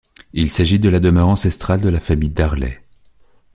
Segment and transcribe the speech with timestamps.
[0.33, 2.81] Il s'agit de la demeure ancestrale de la famille Darley.